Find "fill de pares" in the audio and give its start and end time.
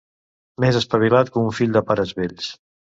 1.61-2.19